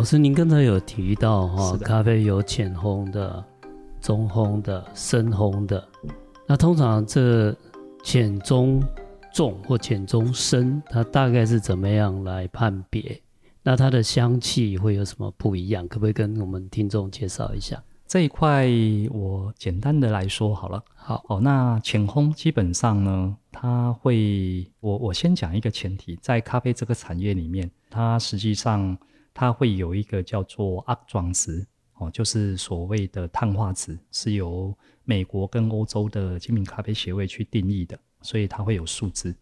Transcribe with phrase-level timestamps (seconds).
[0.00, 3.44] 老师，您刚才有提到哈，的咖啡有浅烘的、
[4.00, 5.86] 中烘的、深烘的。
[6.46, 7.54] 那通常这
[8.02, 8.82] 浅、中、
[9.30, 13.20] 重或浅、中、深，它大概是怎么样来判别？
[13.62, 15.86] 那它的香气会有什么不一样？
[15.86, 17.78] 可不可以跟我们听众介绍一下？
[18.06, 18.66] 这一块
[19.10, 20.82] 我简单的来说好了。
[20.94, 28.96] 好，哦，那浅烘基本上呢，它会，我我先讲一个前提，在咖啡这个产业里面，它实际上
[29.32, 39.34] 它会有一个叫做阿装值，哦，就是所谓的碳化值，是由美国跟欧洲的精品咖啡协会去定义的，所以它会有数字。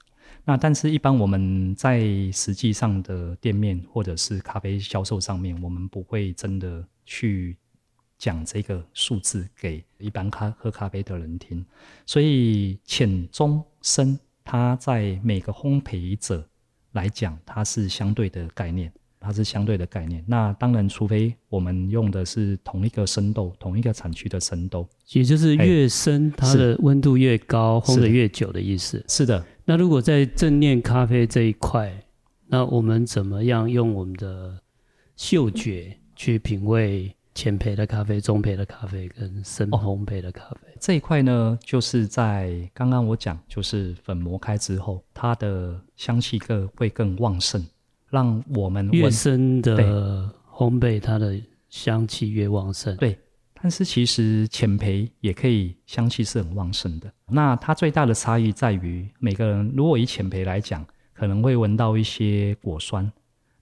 [0.45, 2.01] 那但是，一般我们在
[2.32, 7.57] 实际上的店面或者是咖啡销售上面，我们不会真的去。
[8.18, 11.65] 讲这个数字给一般咖喝咖啡的人听，
[12.05, 16.45] 所以浅中深，它在每个烘焙者
[16.90, 20.24] 来讲，它是相对的概念，它是相对的概念。
[20.27, 29.05] 那当然，除非我们用的是同一个生豆、同一个产区的生豆，也就是越深，它的温度越高，烘得越久的意思。
[29.09, 29.45] 是的。
[29.65, 31.93] 那如果在正念咖啡这一块，
[32.46, 34.59] 那我们怎么样用我们的
[35.16, 37.15] 嗅觉去品味？
[37.35, 47.65] 浅焙的咖啡、中焙的咖啡跟深烘焙的咖啡、哦、这一块呢，就是在刚刚我讲，就是粉磨开之后，它的香气更会更旺盛，
[48.10, 52.96] 让我们越深的烘焙，它的香气越旺盛。
[52.96, 53.18] 对，
[53.60, 57.12] 但是其实浅焙也可以香气是很旺盛的。
[57.28, 63.10] 那它最大的差异在于，每个人如果以浅焙来讲，可能会闻到一些果酸。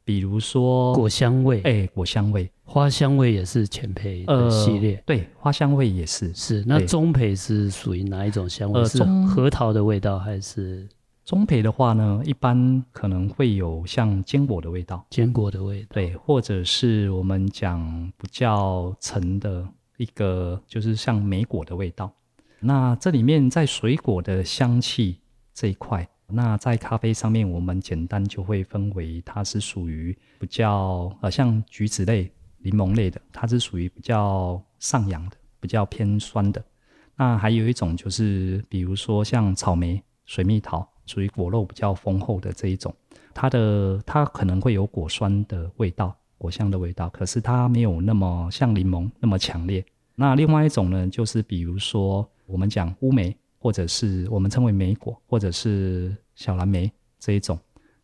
[0.04, 6.32] 比如说果香味，哎、欸，果香味，花香味也是浅焙的系列、呃，对，花香味也是。
[6.32, 8.80] 是，那中焙是属于哪一种香味？
[8.80, 10.86] 呃、是核桃的味道还是？
[11.26, 22.12] 中焙的话呢，一般可能会有像坚果的味道，坚果的味道，对，或者是我们讲比较沉的一个，就是像莓果的味道。
[22.60, 25.18] 那这里面在水果的香气
[25.52, 26.08] 这一块。
[26.28, 36.64] 那在咖啡上面，我们简单就会分为，它是属于比较呃像橘子类、柠檬类的，它是属于比较上扬的，比较偏酸的。
[37.16, 42.94] 那还有一种就是，比如说像草莓、水蜜桃，属于果肉比较丰厚的这一种，
[43.32, 49.82] 它的它可能会有果酸的味道、果香的味道，可是它没有那么像柠檬那么强烈。
[50.14, 53.34] 那另外一种呢，就是比如说我们讲乌梅。
[53.58, 57.58] 或者是我们称为梅果，或者是小蓝莓这一种，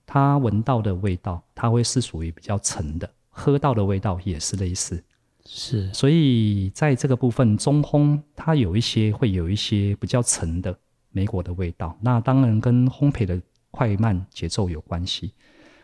[0.05, 5.01] 它闻到的味道，它会是属于比较沉的，喝到的味道也是类似。
[5.45, 10.77] 是，所以在这个部分中烘，它有一些会有一些比较沉的
[11.13, 11.97] 莓果的味道。
[12.01, 13.41] 那当然跟烘焙的
[13.71, 15.33] 快慢节奏有关系。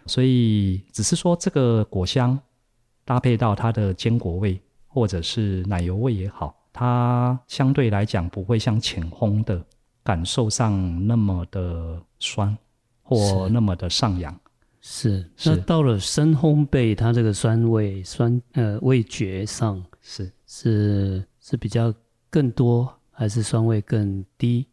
[0.06, 2.38] 所以只是说这个果香
[3.04, 6.54] 搭配到它的坚果味，或者是奶油味也好。
[6.72, 9.64] 它相对来讲不会像浅烘的
[10.02, 12.56] 感受上那么的酸，
[13.02, 14.34] 或那么的上扬。
[14.80, 15.50] 是，是。
[15.50, 21.92] 那到了深烘焙，它这个酸味、酸呃味觉上是是是比较
[22.30, 24.66] 更多，还是酸味更低？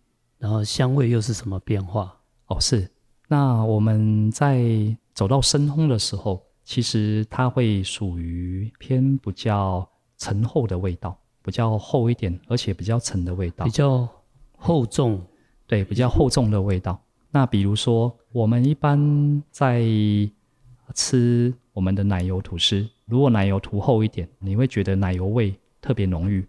[0.46, 2.16] 然后香味又是什么变化？
[2.46, 2.88] 哦，是。
[3.28, 4.64] 那我们在
[5.16, 9.90] 走到深烘的时候，其实它会属于偏比较
[10.20, 11.20] 沉厚的味道。
[11.42, 14.08] 比较厚一点，而且比较沉的味道，比较
[14.56, 15.20] 厚重，
[15.66, 17.00] 对，比较厚重的味道。
[17.32, 19.84] 那比如说，我们一般在
[20.94, 26.48] 吃我们的奶油吐司，如果奶油涂厚一点，你会觉得奶油味特别浓郁，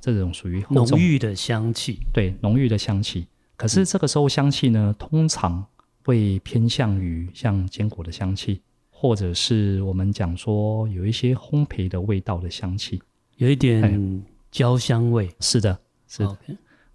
[0.00, 3.26] 这种属于浓郁的香气，对，浓郁的香气。
[3.62, 5.64] 可是这个时候香气呢，通常
[6.04, 13.00] 会偏向于像坚果的香气，或者是我们讲说有一些烘焙的味道的香气，
[13.36, 14.20] 有一点。
[14.50, 15.78] 焦香味是的，
[16.08, 16.36] 是的。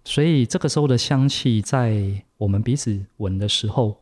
[0.04, 3.96] 所以这个时候的香气，在我们彼此闻的时候，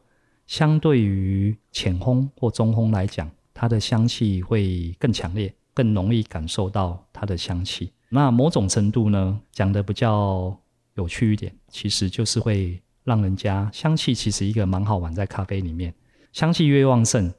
[0.49, 7.93] 相对于浅烘或中烘来讲，它的香气会更强烈，更容易感受到它的香气。
[8.09, 10.59] 那某种程度呢，讲的比较
[10.97, 15.95] 有趣一点，其实就是会让人家香气其实一个蛮好玩，在咖啡里面，
[16.33, 17.33] 香气越旺盛，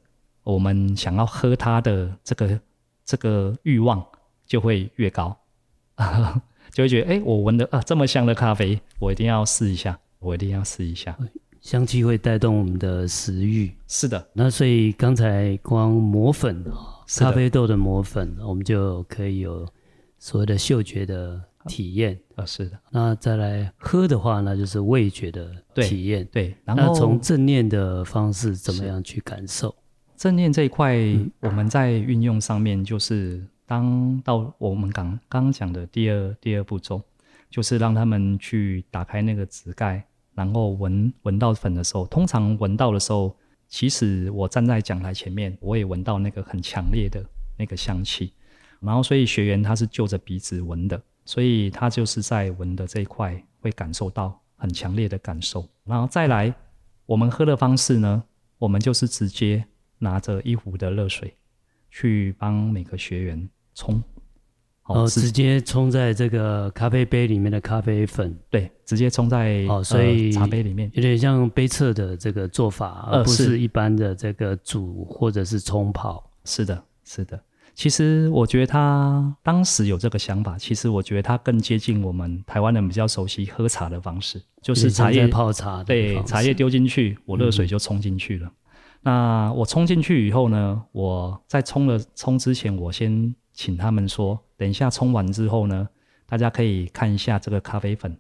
[0.44, 2.60] 我们想要喝它的这个
[3.06, 4.04] 这个欲望
[4.48, 5.38] 就会越高。
[6.72, 11.18] 就会觉得，哎、欸，我闻的啊这么香的咖啡，我一定要试一下，我一定要试一下。
[11.62, 14.30] 香气会带动我们的食欲，是的。
[14.34, 16.64] 那所以刚才光磨粉，
[17.18, 19.68] 咖啡豆的磨粉，我们就可以有
[20.20, 22.80] 所谓的嗅觉的体验啊，是的。
[22.90, 26.28] 那再来喝的话，那就是味觉的体验。
[26.32, 29.76] 对，然后那从正念的方式怎么样去感受？
[30.16, 30.96] 正念这一块，
[31.42, 37.00] 我们在运用上面，就是当到我们刚刚讲的第二第二步骤，
[37.52, 40.04] 就是让他们去打开那个纸盖，
[40.34, 43.36] 然后闻闻到粉的时候，通常闻到的时候，
[43.68, 47.24] 其实我站在讲台前面，我也闻到那个很强烈的
[47.56, 48.34] 那个香气，
[48.80, 56.52] 然后所以学员他是就着鼻子闻的，所以他就是在闻的这一块会感受到很强烈的感受，然后再来
[57.06, 58.24] 我们喝的方式呢，
[58.58, 59.64] 我们就是直接。
[60.00, 61.36] 拿着一壶的热水，
[61.90, 64.00] 去帮每个学员冲，
[64.84, 76.24] 哦，直接冲在这个咖啡杯里面的咖啡粉，对，直接冲在哦，所以茶杯里面，有点像杯测的这个做法，而不是一般的这个煮或者是冲泡。
[76.46, 77.44] 是的，是的。
[77.78, 88.48] 其实我觉得他当时有这个想法，其实我觉得他更接近我们台湾人比较熟悉喝茶的方式，就是茶叶泡茶，对，茶叶丢进去，我热水就冲进去了。
[88.48, 88.52] 嗯
[89.04, 95.88] 那我冲进去以后呢，我在冲了冲之前，我先请他们说，等一下冲完之后呢，
[96.26, 98.20] 大家可以看一下这个咖啡粉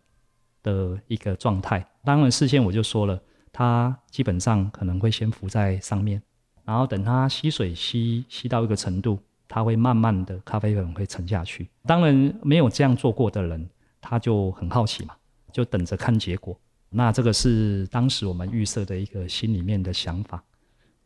[0.61, 1.85] 的一个状态。
[2.05, 3.19] 当然事先我就说了，
[3.51, 6.21] 它基本上可能会先浮在上面，
[6.63, 11.69] 然后等它吸水吸吸到一个程度，它会慢慢的咖啡粉会沉下去。
[11.85, 13.69] 当然没有这样做过的人，
[14.01, 15.15] 他就很好奇嘛，
[15.51, 16.59] 就等着看结果。
[16.89, 20.43] 那这个是当时我们预设的一个心里面的想法。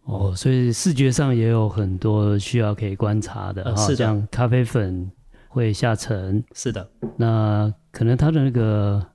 [0.04, 5.12] 哦，所以视觉上也有很多需要可以观察的，是这样咖啡粉
[5.48, 6.90] 会下沉，是的。
[7.18, 9.06] 那可能它的那个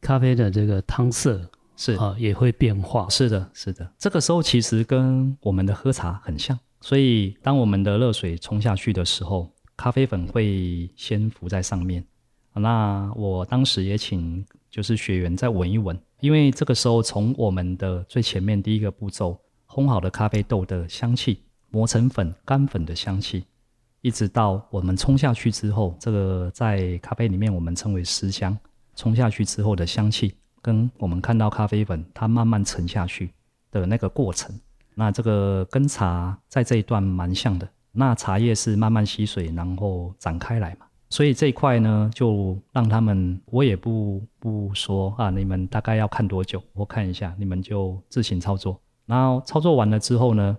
[0.00, 1.40] 咖啡的这个汤色
[1.76, 3.88] 是啊，也会变化，是的，是的。
[3.96, 12.04] 这个时候其实跟我们的喝茶很像，所以当我们的热水冲下去的时候，咖啡粉会先浮在上面。
[12.52, 19.40] 那我当时也请就是学员再闻一闻，因为这个时候从我们的最前面第一个步骤。
[19.66, 21.40] 烘好的咖啡豆的香气，
[21.70, 23.44] 磨成粉干粉的香气，
[24.02, 28.56] 一直到我们冲下去之后，这个在咖啡里面我们称为湿香。
[28.94, 33.30] 冲下去之后的香气，跟我们看到咖啡粉它慢慢沉下去
[33.72, 34.54] 的那个过程，
[34.94, 37.68] 那这个跟茶在这一段蛮像的。
[37.92, 40.86] 那茶叶是慢慢吸水，然后展开来嘛。
[41.10, 46.60] 所以这一块呢，就让他们，我也不不说啊，你们大概要看多久？
[46.72, 48.80] 我看一下，你们就自行操作。
[49.06, 50.56] 然后操作完了之后呢，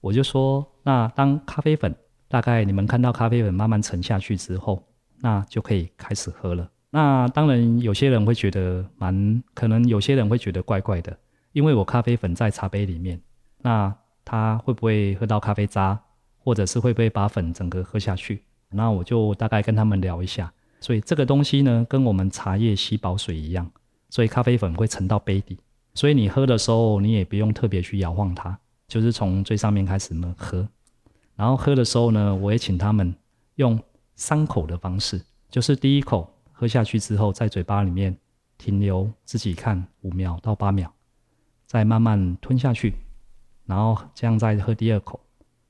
[0.00, 1.92] 我就说，那当咖啡粉
[2.28, 4.80] 大概你们看到咖啡粉慢慢沉下去之后，
[5.20, 6.70] 那就可以开始喝了。
[6.90, 11.16] 那当然有些人会觉得蛮，可能有些人会觉得怪怪的，
[11.52, 13.20] 因为我咖啡粉在茶杯里面，
[13.62, 13.94] 那
[14.24, 15.98] 他会不会喝到咖啡渣，
[16.38, 18.42] 或者是会不会把粉整个喝下去？
[18.70, 20.52] 那我就大概跟他们聊一下。
[20.80, 23.70] 所以这个东西呢，跟我们茶叶吸饱水一样，
[24.10, 25.58] 所以咖啡粉会沉到杯底。
[25.94, 28.56] 所以你喝的时候，你也不用特别去摇晃它，
[28.86, 30.68] 就是从最上面开始呢喝。
[31.34, 33.12] 然后喝的时候呢，我也请他们
[33.56, 33.80] 用
[34.14, 35.20] 三口的方式，
[35.50, 38.16] 就是第一口喝下去之后，在嘴巴里面
[38.56, 40.92] 停留自己看五秒到八秒，
[41.66, 42.94] 再慢慢吞下去，
[43.68, 45.20] 然后这样再喝第二口，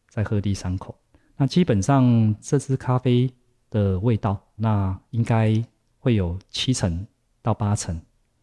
[0.09, 0.97] 再喝第三口。
[1.37, 3.31] 那基本上这支咖啡
[3.69, 5.63] 的味道，那应该
[5.99, 7.07] 会有七成
[7.43, 8.01] 到八成。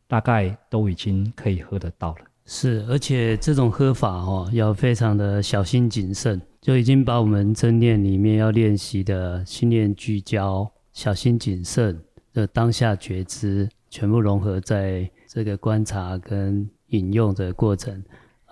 [0.08, 12.00] 大概都已经可以喝得到了，是，而且这种喝法哦，要非常的小心谨慎，就已经把我们正念里面要练习的心念聚焦、小心谨慎
[12.34, 18.02] 的当下觉知，全部融合在这个观察跟饮用的过程。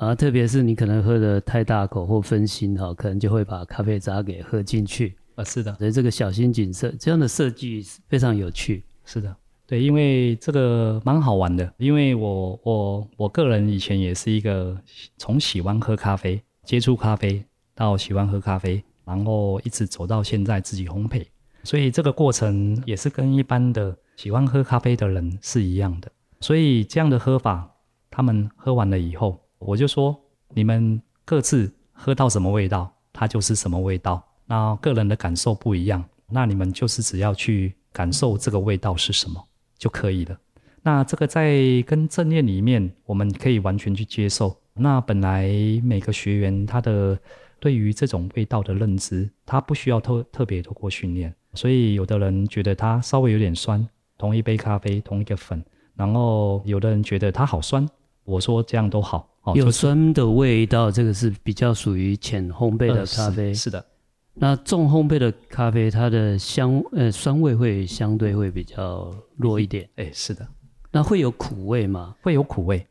[0.04, 5.16] 啊，特别是你可能喝的太大口或分心哈，可能就会把咖啡渣给喝进去。
[5.36, 8.84] 啊，是的，所以这个小心谨慎这样的设计非常有趣。
[9.06, 9.34] 是的。
[9.66, 14.78] 对，因为这个蛮好玩的，因为我我我个人以前也是一个
[15.18, 17.44] 从喜欢喝咖啡、接触咖啡
[17.74, 21.26] 到喜欢喝咖啡，然后一直走到现在自己烘焙，
[21.64, 26.12] 所以这个过程也是跟一般的喜欢喝咖啡的人是一样的。
[26.42, 27.68] 所以这样的喝法，
[28.12, 30.16] 他们喝完了以后，我就说
[30.54, 34.24] 你们各自喝到什么味道，它就是什么味道。
[34.46, 39.44] 那个人的感受不一样，那你们就是只要去感受这个味道是什么。
[39.76, 40.38] 就可以了。
[40.82, 44.56] 那这个在跟正念里面，我们可以完全去接受。
[44.74, 45.50] 那本来
[45.84, 47.20] 每个学员他的
[47.60, 51.36] 对于这种味道的认知，他不需要特特别透过训练。
[51.54, 53.86] 所以有的人觉得它稍微有点酸，
[54.18, 55.62] 同一杯咖啡，同一个粉，
[55.96, 57.86] 然后有的人觉得它好酸。
[58.24, 63.48] 我说这样都好，哦，有酸的味道，这个是比较属于浅烘焙的咖啡。
[63.48, 63.86] 呃，是，是的。
[64.34, 69.88] 那重烘焙的咖啡，它的香呃酸味会相对会比较弱一点。
[69.98, 70.48] 哎，是的。
[70.92, 72.16] 那会有苦味吗？
[72.22, 72.88] 会有苦味，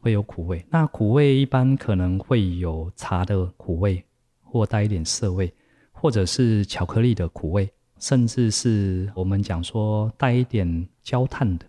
[0.00, 0.64] 会有苦味。
[0.70, 4.02] 那苦味一般可能会有茶的苦味，
[4.42, 5.52] 或带一点涩味，
[5.90, 11.66] 或者是巧克力的苦味，甚至是我们讲说带一点焦炭的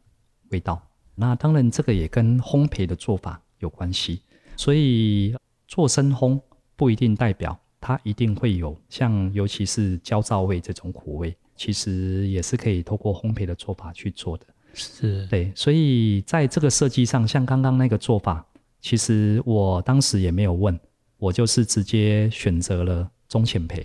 [0.51, 0.81] 味道。
[1.15, 4.21] 那当然，这个也跟烘焙的做法有关系。
[4.57, 5.33] 所以
[5.67, 6.37] 做深烘
[6.75, 11.33] 不一定代表它一定会有像，尤其是焦躁味这种苦味。
[11.55, 14.45] 其实也是可以透过烘焙的做法去做的，
[14.75, 18.45] 是对，所以在这个设计上，像刚刚那个做法，
[18.79, 20.79] 其实我当时也没有问，
[21.17, 23.83] 我就是直接选择了中浅焙，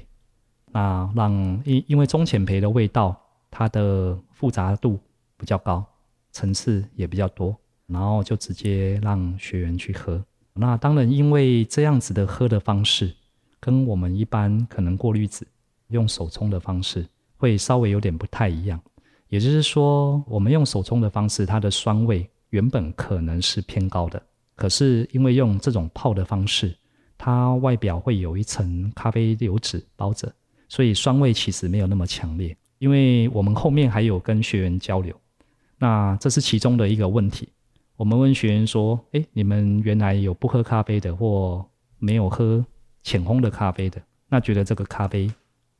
[0.70, 1.32] 那让
[1.64, 3.18] 因因为中浅焙的味道，
[3.50, 5.00] 它的复杂度
[5.38, 5.82] 比较高，
[6.30, 10.22] 层次也比较多，然后就直接让学员去喝。
[10.54, 13.14] 那当然，因为这样子的喝的方式，
[13.58, 15.46] 跟我们一般可能过滤纸
[15.88, 17.06] 用手冲的方式。
[17.36, 18.80] 会稍微有点不太一样，
[19.26, 24.22] 也就是说，我们用手冲的方式，它的酸味原本可能是偏高的，
[24.54, 26.72] 可是因为用这种泡的方式，
[27.18, 30.32] 它外表会有一层咖啡油脂包着，
[30.68, 32.56] 所以酸味其实没有那么强烈。
[32.78, 35.12] 因为我们后面还有跟学员交流，
[35.78, 37.48] 那这是其中的一个问题。
[38.02, 41.64] 我们问学员说：“诶，你们原来有不喝咖啡的，或
[42.00, 42.66] 没有喝
[43.04, 45.30] 浅烘的咖啡的，那觉得这个咖啡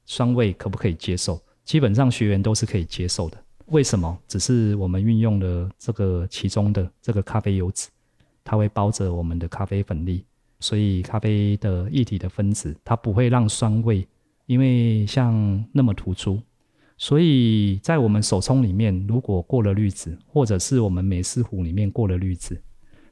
[0.06, 3.36] 酸味可不可以接受？”基本上学员都是可以接受的，
[3.66, 4.16] 为什么？
[4.28, 7.88] 只是我们运用了这个其中的这个咖啡油脂，
[8.44, 10.24] 它会包着我们的咖啡粉粒，
[10.60, 14.06] 所以咖啡的液体的分子它不会让酸味，
[14.46, 15.34] 因为像
[15.72, 16.40] 那么突出，
[17.02, 22.62] 所以在我们手冲里面，如果过了滤纸，或者是我们美式壶里面过了滤纸，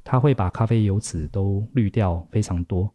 [0.05, 2.89] 它会把咖啡油脂都滤掉非常多，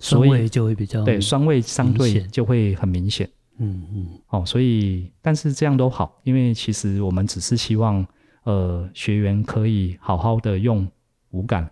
[0.00, 3.30] 酸味就会比较对，酸味相对就会很明显。
[3.58, 8.04] 嗯嗯，哦，所以但是这样都好，因为其实我们只是希望，
[8.42, 10.90] 呃，学员可以好好的用
[11.30, 11.70] 五感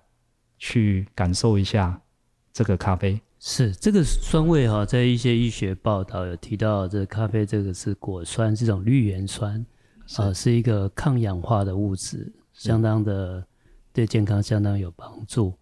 [0.60, 2.00] 去感受一下
[2.52, 3.20] 这个咖啡。
[3.46, 9.60] 是这个酸味哈，在一些医学报道有提到，这咖啡这个是果酸，是一种绿原酸，
[10.16, 13.46] 啊、呃，是一个抗氧化的物质，相当的
[13.92, 15.52] 对健康相当有帮助。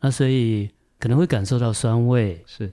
[0.00, 2.72] 那所以可能会感受到酸味，是，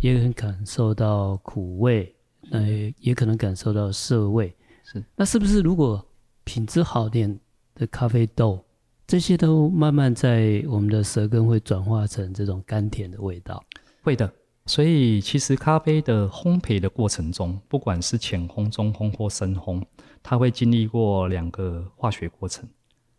[0.00, 2.14] 也很感受到苦味。
[2.52, 5.04] 那也，也可能感受到涩味，是。
[5.16, 6.06] 那是不是如果
[6.44, 7.36] 品质好点
[7.74, 8.64] 的咖啡豆，
[9.08, 13.60] 这些都慢慢在我们的舌根会转化成这种甘甜的味道？
[14.02, 14.32] 会的。
[14.66, 19.82] 所以其实咖啡的烘焙的过程中，不管是浅烘、中烘或深烘，
[20.22, 22.68] 它会经历过两个化学过程。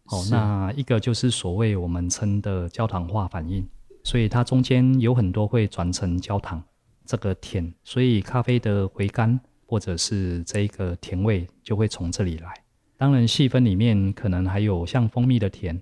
[0.05, 3.67] 哦，那一个就是所谓我们称的焦糖化反应，
[4.03, 6.63] 所以它中间有很多会转成焦糖。
[7.05, 12.53] 这个甜，所以咖啡的回甘或者是这个甜味就会从这里来。
[12.97, 15.81] 当然细分里面可能还有像蜂蜜的甜，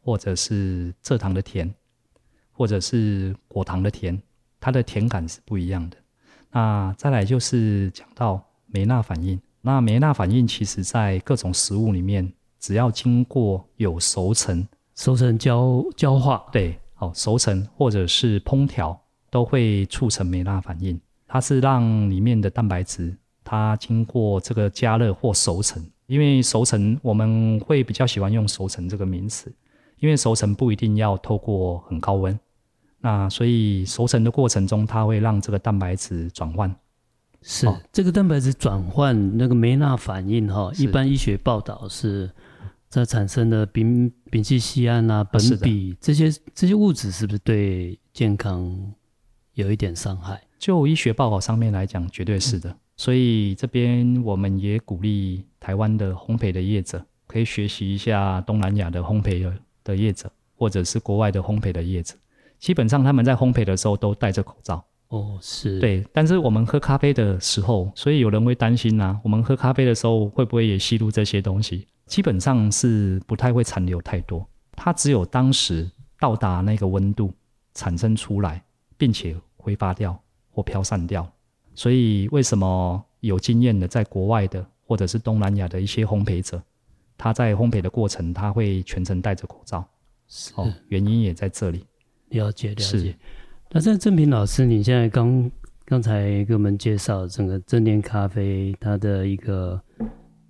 [0.00, 1.72] 或者是蔗糖的甜，
[2.56, 4.20] 或者是果糖的甜，
[4.58, 5.96] 它的甜感是不一样的。
[6.50, 18.98] 那再来就是讲到梅纳反应，那梅纳反应其实在各种食物里面，只要经过有熟成、熟成焦焦化，对，好熟成或者是烹调。
[19.28, 29.52] 都会促成梅纳反应，它是让里面的蛋白质它经过这个加热或熟成，因为熟成我们会比较喜欢用熟成这个名词，
[29.98, 32.38] 因为熟成不一定要透过很高温，
[33.06, 36.74] 那所以熟成的过程中，它会让这个蛋白质转换。
[37.40, 42.28] 是、哦、这个蛋白质转换那个梅纳反应哈，一般医学报道是
[42.90, 48.92] 这产生的丙丙烯酰胺啊、苯比这些这些物质是不是对健康？
[49.54, 52.70] 有一点伤害，就医学报告上面来讲，绝对是的。
[52.70, 62.16] 嗯、所以这边我们也鼓励台湾的烘焙的业者，可以学习一下东南亚的烘焙的的业者，或者是国外的烘焙的业者。
[62.58, 64.84] 基本上他们在烘焙的时候都戴着口罩。
[65.08, 65.78] 哦，是。
[65.80, 71.86] 对，但是我们喝咖啡的时候，所以有人会担心啊，我们喝咖啡的时候会不会也吸入这些东西？
[72.06, 77.32] 基本上是不太会残留太多，它只有当时到达那个温度
[77.74, 78.62] 产生出来，
[78.96, 79.36] 并且。
[79.66, 80.16] 挥发掉
[80.52, 81.28] 或飘散掉，
[81.74, 86.62] 所以为什么有经验的在国外的或者是东南亚的一些烘焙者，
[87.18, 89.84] 他在烘焙的过程他会全程戴着口罩，
[90.28, 91.84] 是哦，原因也在这里。
[92.30, 93.16] 了解了解。
[93.70, 95.50] 那在正平老师，你现在刚
[95.84, 99.80] 刚才给我们介绍整个正念咖啡它的一个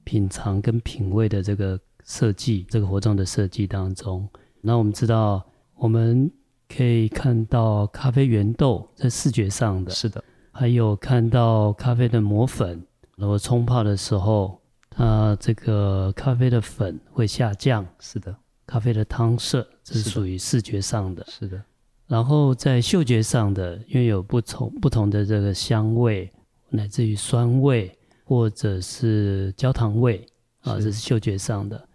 [0.04, 4.28] 品尝跟品味的这个设计，这个活动的设计当中，
[4.60, 5.44] 那我们知道
[5.76, 6.30] 我们。
[6.68, 12.84] 可以看到咖啡原豆在视觉上的，是的，还有看到咖啡的磨粉，
[13.16, 18.36] 然后冲泡的时候，它这个咖啡的粉会下降，是的。
[18.66, 21.24] 咖啡的汤色，这是属于视觉上的。
[21.28, 21.62] 是的。
[22.06, 26.30] 然后在嗅觉上的，因为有不同不同的这个香味，
[26.68, 27.90] 乃至于酸味
[28.24, 30.26] 或者是焦糖味
[30.60, 31.88] 啊，这是嗅觉上的。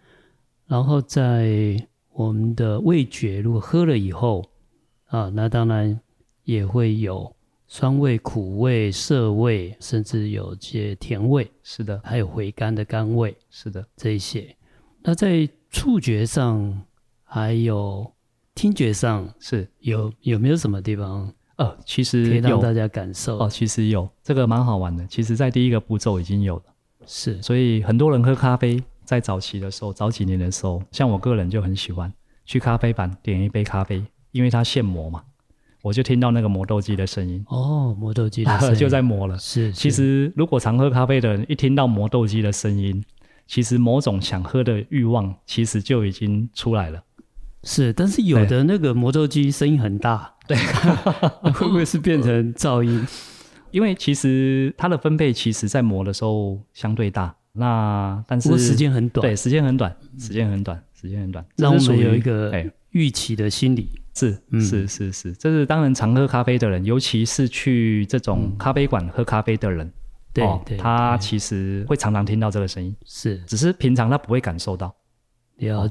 [0.66, 1.76] 然后在
[2.12, 4.44] 我们的味觉，如果喝了以后
[5.06, 6.00] 啊，那当然
[6.44, 7.34] 也会有。
[7.68, 14.54] 酸味、苦味、涩味，甚至有些甜味，是的，还有回甘的甘味，是的，这一些。
[15.04, 16.82] 那在触觉上，
[17.24, 18.12] 还有
[18.54, 21.32] 听觉上，是有有没有什么地方？
[21.56, 25.06] 呃，其实可以让大家感受哦，其实有这个蛮好玩的。
[25.06, 26.62] 其实，在第一个步骤已经有了，
[27.06, 27.40] 是。
[27.42, 32.12] 所以很多人喝咖啡，在早期的时候，早几年的时候，像我个人就很喜欢
[32.44, 35.22] 去咖啡馆点一杯咖啡，因为它现磨嘛。
[35.82, 39.36] 我就听到那个磨豆机的声音哦，磨豆机的声音 就在磨了。
[39.36, 43.04] 是，是，其实如果常喝咖啡的人，一听到磨豆机的声音，
[43.46, 47.02] 其实某种想喝的欲望其实就已经出来了。
[47.64, 50.56] 是，但是有的那个磨豆机声音很大，对，
[51.54, 53.06] 会不会是变成噪音？
[53.70, 62.52] 因为其实它的分贝其实在磨的时候相对大，那但是时间很短，对，时间很短，时间很短，时间很短，让我们有一个
[62.90, 63.88] 预期的心理。
[64.14, 69.90] 是是是是，这是当然常喝咖啡的人，尤其是去这种咖啡馆喝咖啡的人，
[70.32, 74.94] 对对，他其实会常常听到这个声音，是，只是平常他不会感受到，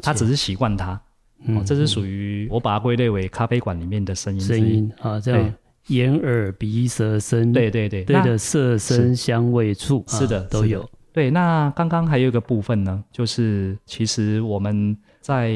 [0.01, 1.01] 他只是习惯它，
[1.48, 5.53] 哦，这是属于我把它归类为咖啡馆里面的声音，声音啊，这样
[5.88, 10.88] 眼耳鼻舌身，对对对，对的色声香味触，是的都有。
[11.13, 15.53] 对，那刚刚还有一个部分呢，就是其实我们在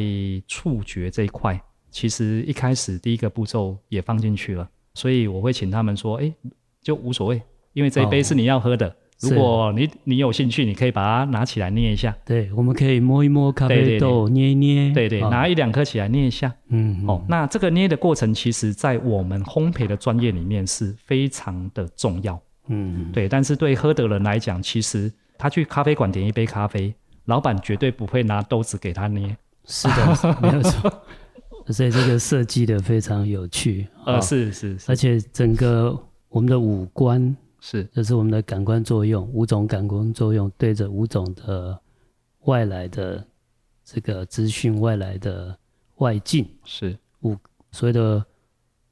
[0.47, 1.59] 触觉这一块。
[1.91, 6.29] 其实一开始第一个步骤也放进去了，所以我会请他们说：“哎，
[6.81, 7.41] 就无所谓，
[7.75, 8.87] 因为这一杯是你要喝的。
[8.87, 12.15] 哦、如果你你有兴趣，你可以把它拿起来捏一下。
[12.25, 14.91] 对，我们可以摸一摸咖啡豆，捏一捏。
[14.91, 16.53] 对对，拿一两颗起来捏一下。
[16.69, 22.41] 嗯，哦，那这个捏的过程，其实在我们烘焙的专业里面是非常的重要。
[22.67, 23.29] 嗯，对。
[23.29, 26.93] 但是对喝的人来讲，其实他去咖啡馆点一杯咖啡，
[27.25, 29.37] 老板绝对不会拿豆子给他捏。
[29.65, 30.91] 是的，没有错。
[31.71, 35.97] 所以这个设计的非常有趣，呃，是是是，而且整个
[36.29, 41.79] 我们的五官是，这是我们的感官作用，五种感官作用对着五种的
[42.41, 43.25] 外来的
[43.83, 45.57] 这个资讯，外来的
[45.95, 46.97] 外境是。
[47.21, 47.35] 五
[47.71, 48.23] 所谓的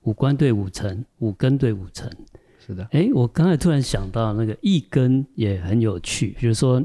[0.01, 2.11] 五官对五层，五根对五层，
[2.59, 2.83] 是的。
[2.91, 6.83] 哎，我刚才突然想到那个一根也很有趣，比如说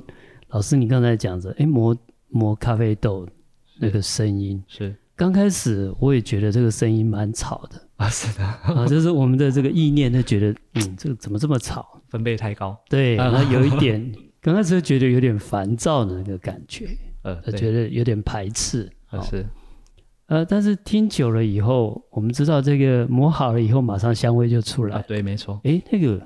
[0.48, 1.96] 老师你刚才讲着，哎，磨
[2.28, 3.26] 磨咖啡豆
[3.80, 4.62] 那个声音。
[4.68, 4.94] 是。
[5.16, 8.44] 刚开始我也觉得这个声音蛮吵的啊，是的。
[8.44, 16.88] 啊， 就是我们的这个意念他觉得，嗯，这个怎么这么吵，分贝太高，对， 然后有一点，刚开始觉得有点烦躁的那个感觉，
[17.22, 19.44] 呃，觉得有点排斥，啊是，
[20.26, 26.22] 呃，但是听久了以后，我们知道这个磨好了以后，马上香味就出来，对，没错，哎，那个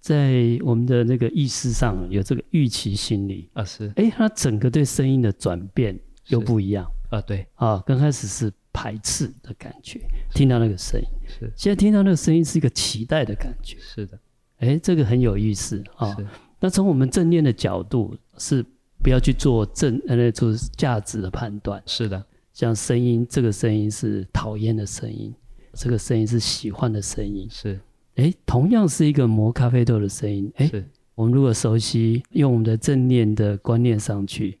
[0.00, 3.48] 在我们的那个意识上有这个预期心理。
[3.54, 6.86] 啊，是，哎，它整个对声音的转变又不一样。
[7.10, 7.46] 啊，对。
[7.54, 10.00] 啊，刚开始是排斥的感觉，
[10.34, 14.18] 听到那个声音，是现在听到那个声音是一个期待的感觉，是的，
[14.58, 16.16] 哎，这个很有意思啊。
[16.60, 18.64] 那从我们正念的角度，是
[19.02, 22.24] 不要去做正呃，就是价值的判断，是的。
[22.52, 25.34] 像声音，这个声音是讨厌的声音，
[25.72, 27.80] 这个声音是喜欢的声音，是。
[28.16, 30.70] 哎，同样是一个磨咖啡豆的声音，哎，
[31.14, 34.58] 我们如果熟悉用我们的正念的观念上去，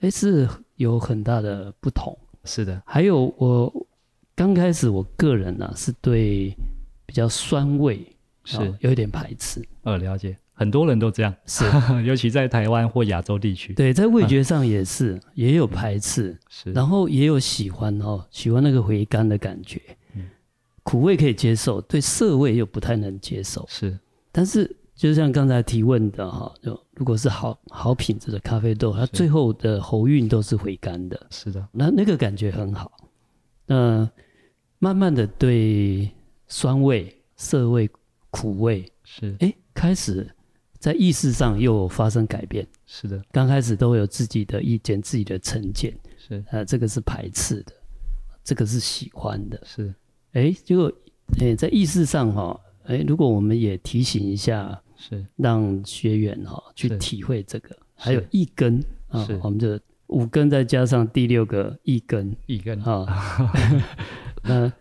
[0.00, 0.48] 哎，是。
[0.76, 2.14] 有很大的不同，
[2.46, 2.80] 是的。
[2.86, 3.86] 还有我
[4.34, 6.56] 刚开始，我个人呢、啊、是对
[7.04, 8.00] 比较酸味
[8.44, 9.62] 是、哦、有一点排斥。
[9.82, 11.64] 呃，了解，很多人都这样，是，
[12.06, 13.74] 尤其在台湾或亚洲地区。
[13.74, 19.80] 对，在味觉上也是、嗯、也有排斥，是，然后也有喜欢哦，喜欢那个回甘的感觉。
[20.14, 20.22] 嗯，
[20.82, 23.66] 苦味可以接受，对涩味又不太能接受。
[23.68, 23.98] 是，
[24.32, 24.74] 但是。
[24.96, 31.26] 就像刚才提问的哈，就如果是好好品质的咖啡豆，它最后的喉韵都是回甘的。
[31.30, 32.90] 是的，那那个感觉很好。
[33.66, 34.10] 那
[34.78, 36.10] 慢慢的对
[36.48, 37.90] 酸味、涩味、
[38.30, 40.26] 苦味是哎，开始
[40.78, 42.66] 在意识上又发生改变。
[42.86, 45.94] 是的，刚开始都会有自己的意见、自己的成见。
[46.16, 47.72] 是呃，这个是排斥的，
[48.42, 49.60] 这个是喜欢的。
[49.66, 49.94] 是
[50.32, 50.90] 哎，结果
[51.38, 54.80] 哎，在意识上哈，哎，如果我们也提醒一下。
[54.96, 59.78] 是让学员哈去体会这个，还有一根啊，我们就
[60.08, 63.06] 五根再加上第六个一根，一根啊。
[64.42, 64.72] 那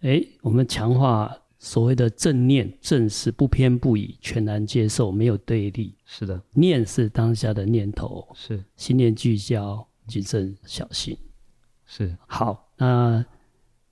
[0.00, 5.94] 哎，我们强化所谓的正念，正是不偏不倚，全然接受，没有对立。
[6.04, 11.16] 是的，念是当下的念头，是心念聚焦，谨慎小心。
[11.86, 12.14] 是。
[12.26, 13.24] 好，那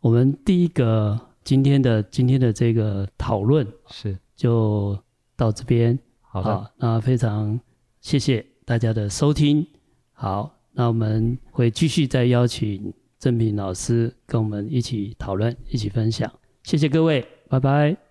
[0.00, 4.98] 我们第一个今天的今天的这个讨论是就
[5.42, 5.98] 到这边。
[6.20, 7.59] 好的，好，那非常
[8.00, 9.66] 谢谢大家的收听。
[10.12, 16.31] 好，那我们会继续再邀请郑平老师跟我们一起讨论，一起分享。
[16.62, 18.02] 谢谢各位，拜拜。